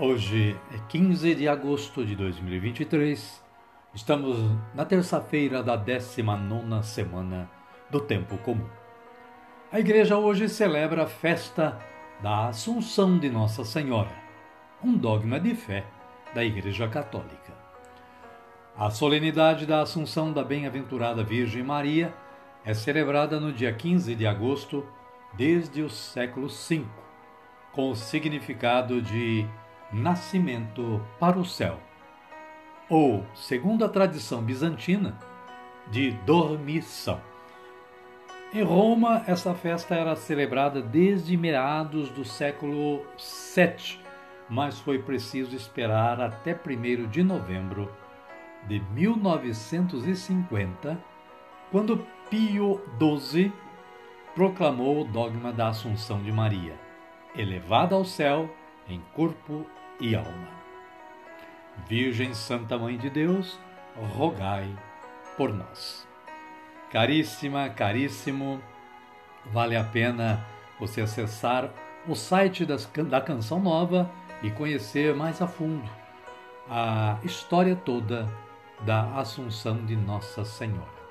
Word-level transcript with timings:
Hoje 0.00 0.58
é 0.72 0.78
15 0.88 1.34
de 1.34 1.46
agosto 1.46 2.02
de 2.02 2.16
2023. 2.16 3.44
Estamos 3.94 4.38
na 4.74 4.86
terça-feira 4.86 5.62
da 5.62 5.76
19 5.76 6.82
semana 6.82 7.50
do 7.90 8.00
Tempo 8.00 8.38
Comum. 8.38 8.66
A 9.70 9.78
igreja 9.78 10.16
hoje 10.16 10.48
celebra 10.48 11.02
a 11.02 11.06
festa 11.06 11.78
da 12.22 12.48
Assunção 12.48 13.18
de 13.18 13.28
Nossa 13.28 13.66
Senhora, 13.66 14.10
um 14.82 14.96
dogma 14.96 15.38
de 15.38 15.54
fé 15.54 15.84
da 16.34 16.42
Igreja 16.42 16.88
Católica. 16.88 17.52
A 18.74 18.88
solenidade 18.88 19.66
da 19.66 19.82
Assunção 19.82 20.32
da 20.32 20.42
Bem-aventurada 20.42 21.22
Virgem 21.22 21.62
Maria 21.62 22.14
é 22.64 22.72
celebrada 22.72 23.38
no 23.38 23.52
dia 23.52 23.74
15 23.74 24.14
de 24.14 24.26
agosto 24.26 24.86
desde 25.34 25.82
o 25.82 25.90
século 25.90 26.48
V, 26.48 26.82
com 27.72 27.90
o 27.90 27.94
significado 27.94 29.02
de 29.02 29.46
nascimento 29.92 31.00
para 31.20 31.38
o 31.38 31.44
céu, 31.44 31.78
ou, 32.88 33.24
segundo 33.34 33.84
a 33.84 33.88
tradição 33.88 34.42
bizantina, 34.42 35.16
de 35.90 36.12
dormição. 36.26 37.20
Em 38.54 38.62
Roma, 38.62 39.24
essa 39.26 39.54
festa 39.54 39.94
era 39.94 40.14
celebrada 40.14 40.82
desde 40.82 41.36
meados 41.36 42.10
do 42.10 42.24
século 42.24 43.04
VII, 43.54 43.98
mas 44.48 44.78
foi 44.78 44.98
preciso 44.98 45.56
esperar 45.56 46.20
até 46.20 46.54
1 46.54 47.08
de 47.08 47.22
novembro 47.22 47.90
de 48.68 48.80
1950, 48.92 50.98
quando 51.70 52.06
Pio 52.28 52.80
XII 52.98 53.50
proclamou 54.34 55.00
o 55.00 55.04
dogma 55.04 55.52
da 55.52 55.68
Assunção 55.68 56.22
de 56.22 56.30
Maria, 56.30 56.74
elevada 57.34 57.94
ao 57.94 58.04
céu 58.04 58.54
em 58.88 59.00
corpo 59.14 59.66
e 60.00 60.14
alma. 60.14 60.48
Virgem 61.88 62.34
Santa 62.34 62.78
Mãe 62.78 62.96
de 62.96 63.08
Deus, 63.08 63.58
rogai 64.16 64.68
por 65.36 65.52
nós. 65.52 66.06
Caríssima, 66.90 67.68
caríssimo, 67.70 68.60
vale 69.46 69.76
a 69.76 69.84
pena 69.84 70.44
você 70.78 71.00
acessar 71.00 71.70
o 72.06 72.14
site 72.14 72.66
das, 72.66 72.86
da 73.08 73.20
Canção 73.20 73.60
Nova 73.60 74.10
e 74.42 74.50
conhecer 74.50 75.14
mais 75.14 75.40
a 75.40 75.46
fundo 75.46 76.02
a 76.68 77.18
história 77.22 77.76
toda 77.76 78.26
da 78.80 79.18
Assunção 79.18 79.84
de 79.84 79.96
Nossa 79.96 80.44
Senhora. 80.44 81.02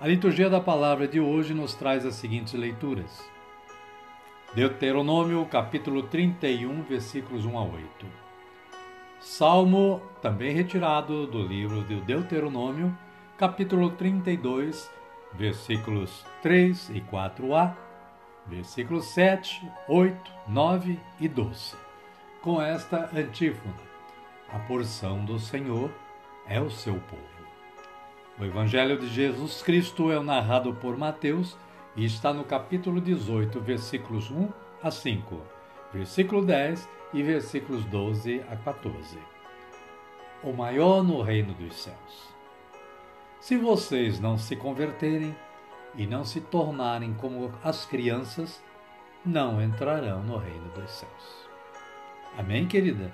A 0.00 0.06
liturgia 0.06 0.48
da 0.48 0.60
palavra 0.60 1.06
de 1.06 1.20
hoje 1.20 1.52
nos 1.54 1.74
traz 1.74 2.06
as 2.06 2.14
seguintes 2.14 2.54
leituras. 2.54 3.28
Deuteronômio, 4.52 5.46
capítulo 5.46 6.02
31, 6.02 6.82
versículos 6.82 7.44
1 7.44 7.56
a 7.56 7.62
8. 7.62 8.06
Salmo, 9.20 10.02
também 10.20 10.52
retirado 10.52 11.24
do 11.28 11.40
livro 11.40 11.84
de 11.84 12.00
Deuteronômio, 12.00 12.92
capítulo 13.38 13.90
32, 13.90 14.90
versículos 15.34 16.26
3 16.42 16.90
e 16.90 17.00
4a, 17.00 17.76
versículos 18.44 19.04
7, 19.14 19.62
8, 19.86 20.32
9 20.48 20.98
e 21.20 21.28
12. 21.28 21.76
Com 22.42 22.60
esta 22.60 23.08
antífona: 23.16 23.76
A 24.52 24.58
porção 24.58 25.24
do 25.24 25.38
Senhor 25.38 25.92
é 26.48 26.60
o 26.60 26.70
seu 26.70 26.94
povo. 26.94 27.22
O 28.36 28.44
Evangelho 28.44 28.98
de 28.98 29.06
Jesus 29.06 29.62
Cristo 29.62 30.10
é 30.10 30.18
narrado 30.18 30.74
por 30.74 30.98
Mateus 30.98 31.56
e 31.96 32.04
está 32.04 32.32
no 32.32 32.44
capítulo 32.44 33.00
18, 33.00 33.60
versículos 33.60 34.30
1 34.30 34.48
a 34.82 34.90
5, 34.90 35.40
versículo 35.92 36.44
10 36.44 36.88
e 37.12 37.22
versículos 37.22 37.84
12 37.84 38.44
a 38.50 38.56
14. 38.56 39.18
O 40.42 40.52
maior 40.52 41.02
no 41.02 41.20
reino 41.20 41.52
dos 41.54 41.74
céus. 41.76 42.34
Se 43.40 43.56
vocês 43.56 44.20
não 44.20 44.38
se 44.38 44.54
converterem 44.54 45.34
e 45.96 46.06
não 46.06 46.24
se 46.24 46.40
tornarem 46.40 47.12
como 47.14 47.52
as 47.64 47.84
crianças, 47.84 48.62
não 49.24 49.60
entrarão 49.60 50.22
no 50.22 50.38
reino 50.38 50.68
dos 50.70 50.90
céus. 50.90 51.48
Amém, 52.38 52.66
querida? 52.66 53.12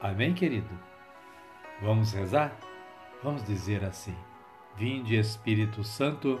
Amém, 0.00 0.32
querido? 0.32 0.70
Vamos 1.82 2.12
rezar? 2.12 2.56
Vamos 3.22 3.44
dizer 3.44 3.84
assim: 3.84 4.14
Vinde, 4.76 5.16
Espírito 5.16 5.84
Santo, 5.84 6.40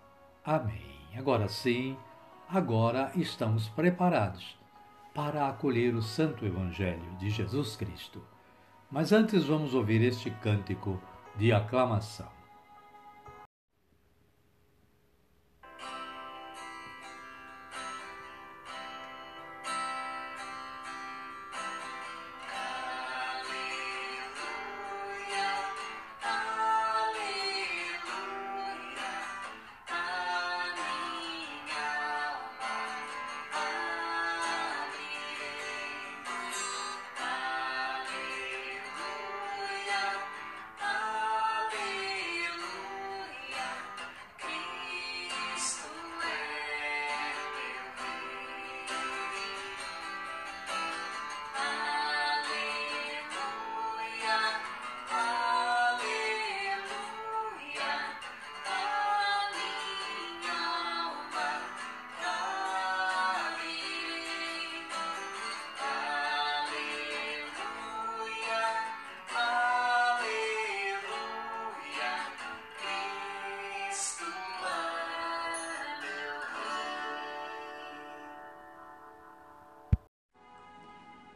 Amém. 0.43 0.81
Agora 1.15 1.47
sim, 1.47 1.95
agora 2.49 3.11
estamos 3.15 3.69
preparados 3.69 4.57
para 5.13 5.47
acolher 5.47 5.93
o 5.93 6.01
Santo 6.01 6.45
Evangelho 6.45 7.15
de 7.19 7.29
Jesus 7.29 7.75
Cristo. 7.75 8.23
Mas 8.89 9.11
antes 9.11 9.45
vamos 9.45 9.75
ouvir 9.75 10.01
este 10.01 10.31
cântico 10.31 10.99
de 11.37 11.53
aclamação. 11.53 12.40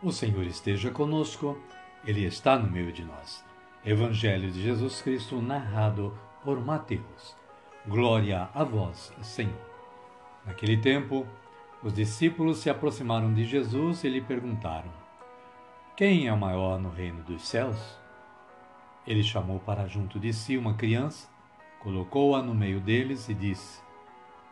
O 0.06 0.12
Senhor 0.12 0.46
esteja 0.46 0.92
conosco, 0.92 1.58
Ele 2.06 2.26
está 2.26 2.60
no 2.60 2.70
meio 2.70 2.92
de 2.92 3.04
nós. 3.04 3.44
Evangelho 3.84 4.52
de 4.52 4.62
Jesus 4.62 5.02
Cristo 5.02 5.42
narrado 5.42 6.16
por 6.44 6.64
Mateus. 6.64 7.36
Glória 7.88 8.48
a 8.54 8.64
vós, 8.64 9.12
Senhor. 9.24 9.66
Naquele 10.46 10.78
tempo, 10.78 11.26
os 11.82 11.92
discípulos 11.92 12.60
se 12.60 12.70
aproximaram 12.70 13.34
de 13.34 13.46
Jesus 13.46 14.04
e 14.04 14.10
lhe 14.10 14.22
perguntaram: 14.22 14.92
Quem 15.98 16.28
é 16.28 16.34
o 16.34 16.38
maior 16.38 16.80
no 16.80 16.92
reino 16.92 17.24
dos 17.24 17.42
céus? 17.42 17.98
Ele 19.08 19.24
chamou 19.24 19.58
para 19.58 19.88
junto 19.88 20.20
de 20.20 20.32
si 20.34 20.56
uma 20.56 20.76
criança, 20.76 21.28
colocou-a 21.80 22.44
no 22.44 22.54
meio 22.54 22.80
deles 22.80 23.28
e 23.28 23.34
disse: 23.34 23.82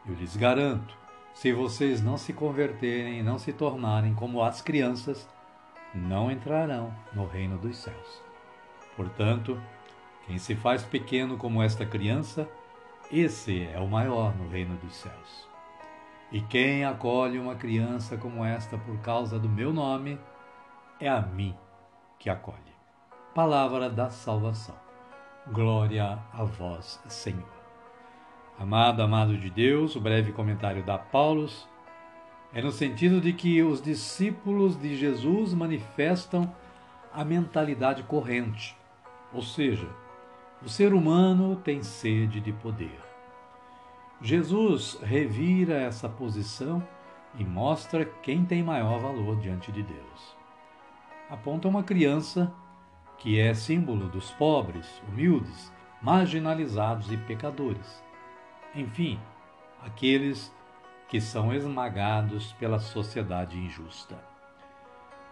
Eu 0.03 0.15
lhes 0.15 0.35
garanto, 0.35 0.97
se 1.31 1.53
vocês 1.53 2.01
não 2.01 2.17
se 2.17 2.33
converterem 2.33 3.19
e 3.19 3.23
não 3.23 3.37
se 3.37 3.53
tornarem 3.53 4.15
como 4.15 4.41
as 4.41 4.59
crianças, 4.59 5.29
não 5.93 6.31
entrarão 6.31 6.93
no 7.13 7.25
reino 7.25 7.57
dos 7.57 7.77
céus. 7.77 8.21
Portanto, 8.95 9.59
quem 10.25 10.37
se 10.37 10.55
faz 10.55 10.83
pequeno 10.83 11.37
como 11.37 11.61
esta 11.61 11.85
criança, 11.85 12.47
esse 13.11 13.67
é 13.67 13.79
o 13.79 13.87
maior 13.87 14.35
no 14.35 14.47
reino 14.49 14.75
dos 14.77 14.95
céus. 14.95 15.47
E 16.31 16.41
quem 16.41 16.83
acolhe 16.83 17.37
uma 17.37 17.55
criança 17.55 18.17
como 18.17 18.43
esta 18.43 18.77
por 18.77 18.97
causa 18.99 19.37
do 19.37 19.49
meu 19.49 19.71
nome, 19.71 20.19
é 20.99 21.07
a 21.07 21.21
mim 21.21 21.55
que 22.17 22.29
acolhe. 22.29 22.57
Palavra 23.35 23.89
da 23.89 24.09
salvação. 24.09 24.75
Glória 25.51 26.19
a 26.31 26.43
vós, 26.43 27.01
Senhor. 27.07 27.51
Amado, 28.57 29.01
amado 29.01 29.37
de 29.37 29.49
Deus, 29.49 29.95
o 29.95 29.99
breve 29.99 30.31
comentário 30.31 30.83
da 30.83 30.97
Paulus 30.97 31.67
é 32.53 32.61
no 32.61 32.71
sentido 32.71 33.19
de 33.19 33.33
que 33.33 33.63
os 33.63 33.81
discípulos 33.81 34.79
de 34.79 34.95
Jesus 34.95 35.53
manifestam 35.53 36.53
a 37.11 37.25
mentalidade 37.25 38.03
corrente, 38.03 38.77
ou 39.33 39.41
seja, 39.41 39.89
o 40.63 40.69
ser 40.69 40.93
humano 40.93 41.55
tem 41.55 41.81
sede 41.81 42.39
de 42.39 42.53
poder. 42.53 42.99
Jesus 44.21 44.97
revira 45.01 45.81
essa 45.81 46.07
posição 46.07 46.81
e 47.37 47.43
mostra 47.43 48.05
quem 48.05 48.45
tem 48.45 48.63
maior 48.63 48.99
valor 48.99 49.37
diante 49.39 49.71
de 49.71 49.81
Deus. 49.81 50.37
Aponta 51.29 51.67
uma 51.67 51.83
criança 51.83 52.53
que 53.17 53.39
é 53.39 53.53
símbolo 53.53 54.07
dos 54.07 54.31
pobres, 54.31 55.01
humildes, 55.09 55.73
marginalizados 56.01 57.11
e 57.11 57.17
pecadores. 57.17 58.03
Enfim, 58.75 59.19
aqueles 59.81 60.53
que 61.13 61.21
são 61.21 61.53
esmagados 61.53 62.53
pela 62.53 62.79
sociedade 62.79 63.55
injusta. 63.55 64.15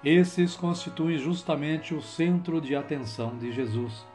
Esses 0.03 0.55
constituem 0.55 1.17
justamente 1.17 1.95
o 1.95 2.03
centro 2.03 2.61
de 2.61 2.75
atenção 2.75 3.35
de 3.35 3.51
Jesus, 3.51 4.05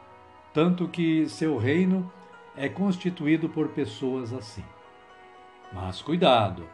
tanto 0.54 0.86
que 0.86 1.28
seu 1.28 1.58
reino 1.58 2.08
é 2.56 2.68
constituído 2.68 3.48
por 3.48 3.70
pessoas 3.70 4.32
assim. 4.32 4.62
Mas 5.72 6.00
cuidado! 6.00 6.68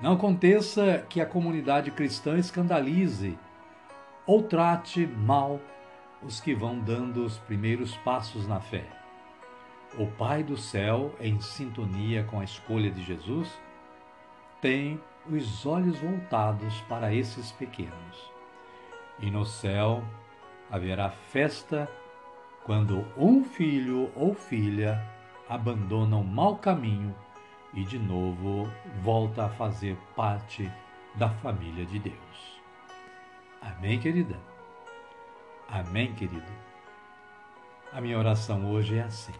Não 0.00 0.12
aconteça 0.12 1.04
que 1.08 1.20
a 1.20 1.26
comunidade 1.26 1.90
cristã 1.90 2.38
escandalize 2.38 3.36
ou 4.24 4.44
trate 4.44 5.08
mal 5.08 5.60
os 6.22 6.38
que 6.38 6.54
vão 6.54 6.78
dando 6.78 7.24
os 7.24 7.36
primeiros 7.36 7.96
passos 7.96 8.46
na 8.46 8.60
fé. 8.60 8.84
O 9.98 10.06
Pai 10.06 10.44
do 10.44 10.56
céu, 10.56 11.12
em 11.18 11.40
sintonia 11.40 12.22
com 12.22 12.38
a 12.38 12.44
escolha 12.44 12.92
de 12.92 13.02
Jesus, 13.02 13.50
tem 14.60 15.00
os 15.30 15.66
olhos 15.66 15.98
voltados 16.00 16.80
para 16.82 17.14
esses 17.14 17.52
pequenos. 17.52 18.32
E 19.20 19.30
no 19.30 19.44
céu 19.44 20.02
haverá 20.70 21.10
festa 21.10 21.88
quando 22.64 23.06
um 23.16 23.44
filho 23.44 24.10
ou 24.14 24.34
filha 24.34 25.02
abandona 25.48 26.16
o 26.16 26.24
mau 26.24 26.56
caminho 26.56 27.14
e 27.72 27.84
de 27.84 27.98
novo 27.98 28.70
volta 29.02 29.46
a 29.46 29.48
fazer 29.48 29.96
parte 30.16 30.70
da 31.14 31.28
família 31.28 31.84
de 31.84 31.98
Deus. 31.98 32.60
Amém, 33.60 33.98
querida? 33.98 34.36
Amém, 35.68 36.14
querido? 36.14 36.52
A 37.92 38.00
minha 38.00 38.18
oração 38.18 38.70
hoje 38.70 38.96
é 38.96 39.02
assim: 39.02 39.34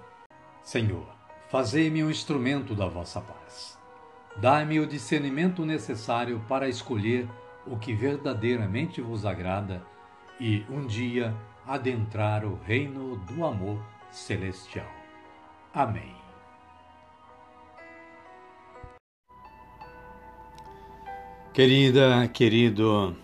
Senhor, 0.63 1.07
fazei-me 1.49 2.03
um 2.03 2.11
instrumento 2.11 2.75
da 2.75 2.87
vossa 2.87 3.21
paz 3.21 3.78
Dai-me 4.41 4.79
o 4.79 4.87
discernimento 4.87 5.67
necessário 5.67 6.41
para 6.49 6.69
escolher 6.69 7.29
o 7.67 7.77
que 7.77 7.93
verdadeiramente 7.93 9.01
vos 9.01 9.27
agrada 9.27 9.83
e, 10.39 10.65
um 10.71 10.87
dia, 10.87 11.35
adentrar 11.67 12.45
o 12.45 12.55
reino 12.55 13.17
do 13.17 13.45
amor 13.45 13.83
celestial. 14.13 14.87
Amém. 15.75 16.15
Querida, 21.53 22.29
querido, 22.29 23.17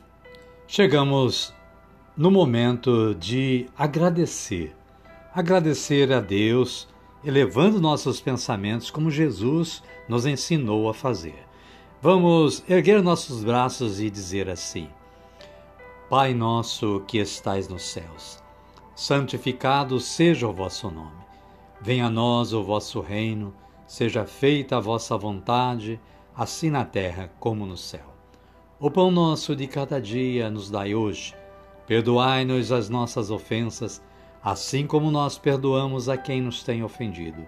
chegamos 0.67 1.55
no 2.17 2.29
momento 2.29 3.15
de 3.15 3.69
agradecer. 3.79 4.75
Agradecer 5.33 6.13
a 6.13 6.19
Deus 6.21 6.89
elevando 7.25 7.81
nossos 7.81 8.21
pensamentos 8.21 8.91
como 8.91 9.11
Jesus 9.11 9.83
nos 10.09 10.27
ensinou 10.27 10.89
a 10.89 10.95
fazer. 10.95 11.47
Vamos 12.01 12.63
erguer 12.69 13.03
nossos 13.03 13.43
braços 13.43 14.01
e 14.01 14.11
dizer 14.11 14.49
assim: 14.51 14.89
Pai 16.11 16.35
nosso 16.35 17.03
que 17.07 17.19
estais 17.19 17.67
nos 17.67 17.83
céus, 17.83 18.43
santificado 18.95 19.99
seja 19.99 20.47
o 20.47 20.53
vosso 20.53 20.91
nome. 20.91 21.25
Venha 21.81 22.07
a 22.07 22.11
nós 22.11 22.53
o 22.53 22.63
vosso 22.63 23.01
reino, 23.01 23.55
seja 23.87 24.25
feita 24.27 24.77
a 24.77 24.81
vossa 24.81 25.17
vontade, 25.17 26.01
assim 26.37 26.71
na 26.71 26.85
terra 26.85 27.31
como 27.41 27.65
no 27.65 27.77
céu. 27.77 28.15
O 28.79 28.91
pão 28.91 29.11
nosso 29.11 29.57
de 29.57 29.67
cada 29.67 30.01
dia 30.01 30.51
nos 30.51 30.71
dai 30.71 30.95
hoje. 30.95 31.35
Perdoai-nos 31.87 32.73
as 32.73 32.89
nossas 32.89 33.31
ofensas, 33.31 34.03
assim 34.45 34.87
como 34.87 35.11
nós 35.11 35.39
perdoamos 35.39 36.07
a 36.07 36.19
quem 36.19 36.43
nos 36.43 36.63
tem 36.63 36.85
ofendido. 36.85 37.47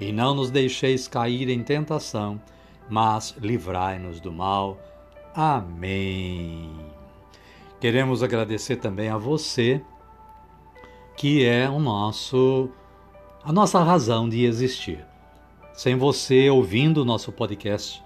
E 0.00 0.10
não 0.10 0.34
nos 0.34 0.50
deixeis 0.50 1.06
cair 1.06 1.48
em 1.48 1.62
tentação, 1.62 2.40
mas 2.90 3.36
livrai-nos 3.38 4.20
do 4.20 4.32
mal. 4.32 4.76
Amém. 5.32 6.68
Queremos 7.80 8.22
agradecer 8.22 8.76
também 8.76 9.08
a 9.08 9.16
você, 9.16 9.80
que 11.16 11.44
é 11.44 11.70
o 11.70 11.78
nosso 11.78 12.68
a 13.44 13.52
nossa 13.52 13.82
razão 13.82 14.28
de 14.28 14.44
existir. 14.44 15.04
Sem 15.74 15.96
você 15.96 16.48
ouvindo 16.48 17.02
o 17.02 17.04
nosso 17.04 17.30
podcast, 17.30 18.02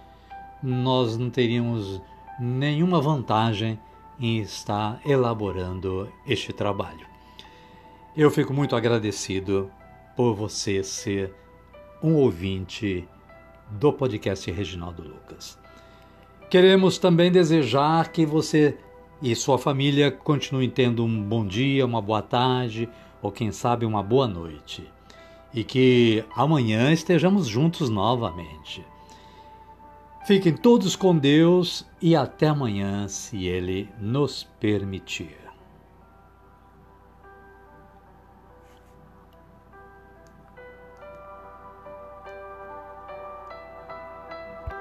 nós 0.63 1.17
não 1.17 1.31
teríamos 1.31 2.03
nenhuma 2.41 3.01
vantagem 3.01 3.79
em 4.19 4.39
estar 4.39 5.01
elaborando 5.07 6.13
este 6.27 6.53
trabalho. 6.53 7.07
Eu 8.19 8.33
fico 8.33 8.53
muito 8.53 8.75
agradecido 8.75 9.71
por 10.17 10.35
você 10.35 10.83
ser 10.83 11.33
um 12.03 12.15
ouvinte 12.15 13.07
do 13.71 13.93
podcast 13.93 14.51
Reginaldo 14.51 15.05
Lucas. 15.05 15.57
Queremos 16.51 16.99
também 16.99 17.31
desejar 17.31 18.11
que 18.11 18.27
você 18.27 18.77
e 19.23 19.37
sua 19.37 19.57
família 19.57 20.11
continuem 20.11 20.69
tendo 20.69 21.05
um 21.05 21.23
bom 21.23 21.47
dia, 21.47 21.87
uma 21.87 22.03
boa 22.03 22.21
tarde 22.21 22.89
ou 23.23 23.31
quem 23.31 23.53
sabe 23.53 23.87
uma 23.87 24.03
boa 24.03 24.27
noite. 24.27 24.83
E 25.55 25.63
que 25.63 26.25
amanhã 26.35 26.93
estejamos 26.93 27.47
juntos 27.47 27.89
novamente. 27.89 28.85
Fiquem 30.27 30.55
todos 30.55 30.97
com 30.97 31.17
Deus 31.17 31.87
e 32.03 32.17
até 32.17 32.49
amanhã, 32.49 33.07
se 33.07 33.47
Ele 33.47 33.89
nos 34.01 34.43
permitir. 34.59 35.48